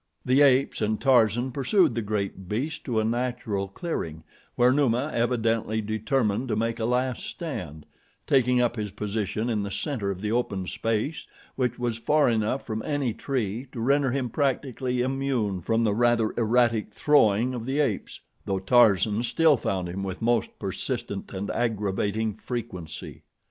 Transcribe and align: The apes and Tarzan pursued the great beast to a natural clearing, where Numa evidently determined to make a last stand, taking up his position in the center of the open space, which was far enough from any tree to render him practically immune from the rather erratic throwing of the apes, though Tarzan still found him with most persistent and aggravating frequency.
The 0.25 0.41
apes 0.41 0.81
and 0.81 0.99
Tarzan 0.99 1.51
pursued 1.51 1.93
the 1.93 2.01
great 2.01 2.49
beast 2.49 2.83
to 2.85 2.99
a 2.99 3.03
natural 3.05 3.67
clearing, 3.67 4.23
where 4.55 4.71
Numa 4.73 5.11
evidently 5.13 5.79
determined 5.79 6.47
to 6.47 6.55
make 6.55 6.79
a 6.79 6.85
last 6.85 7.23
stand, 7.23 7.85
taking 8.25 8.59
up 8.59 8.77
his 8.77 8.89
position 8.89 9.47
in 9.47 9.61
the 9.61 9.69
center 9.69 10.09
of 10.09 10.19
the 10.19 10.31
open 10.31 10.65
space, 10.65 11.27
which 11.55 11.77
was 11.77 11.99
far 11.99 12.27
enough 12.27 12.65
from 12.65 12.81
any 12.81 13.13
tree 13.13 13.67
to 13.73 13.79
render 13.79 14.09
him 14.09 14.31
practically 14.31 15.01
immune 15.01 15.61
from 15.61 15.83
the 15.83 15.93
rather 15.93 16.33
erratic 16.35 16.91
throwing 16.91 17.53
of 17.53 17.65
the 17.67 17.79
apes, 17.79 18.19
though 18.45 18.57
Tarzan 18.57 19.21
still 19.21 19.55
found 19.55 19.87
him 19.87 20.01
with 20.01 20.19
most 20.19 20.57
persistent 20.57 21.31
and 21.31 21.51
aggravating 21.51 22.33
frequency. 22.33 23.21